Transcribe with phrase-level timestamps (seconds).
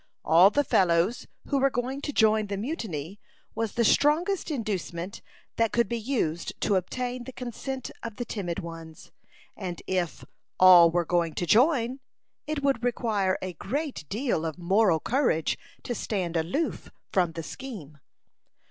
[0.25, 3.19] "All the fellows were going to join the mutiny"
[3.53, 5.21] was the strongest inducement
[5.57, 9.11] that could be used to obtain the consent of the timid ones;
[9.55, 10.25] and if
[10.59, 11.99] "all were going to join,"
[12.47, 17.99] it would require a great deal of moral courage to stand aloof from the scheme.